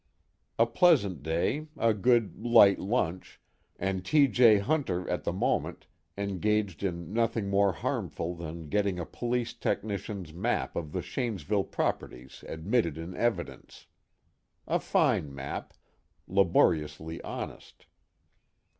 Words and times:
A 0.57 0.65
pleasant 0.65 1.21
day, 1.21 1.67
a 1.77 1.93
good 1.93 2.43
(light) 2.43 2.79
lunch, 2.79 3.39
and 3.77 4.03
T. 4.03 4.27
J. 4.27 4.57
Hunter 4.57 5.07
at 5.07 5.25
the 5.25 5.31
moment 5.31 5.85
engaged 6.17 6.81
in 6.81 7.13
nothing 7.13 7.51
more 7.51 7.71
harmful 7.71 8.33
than 8.33 8.67
getting 8.67 8.97
a 8.97 9.05
police 9.05 9.53
technician's 9.53 10.33
map 10.33 10.75
of 10.75 10.91
the 10.91 11.03
Shanesville 11.03 11.65
properties 11.69 12.43
admitted 12.47 12.97
in 12.97 13.15
evidence. 13.15 13.85
A 14.67 14.79
fine 14.79 15.35
map, 15.35 15.71
laboriously 16.27 17.21
honest. 17.21 17.85